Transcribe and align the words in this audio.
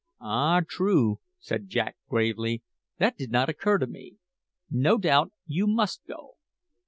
"Ah, 0.19 0.61
true!" 0.67 1.19
said 1.39 1.69
Jack 1.69 1.95
gravely; 2.09 2.63
"that 2.97 3.15
did 3.17 3.29
not 3.29 3.49
occur 3.49 3.77
to 3.77 3.85
me. 3.85 4.17
No 4.67 4.97
doubt 4.97 5.31
you 5.45 5.67
must 5.67 6.01
go. 6.07 6.37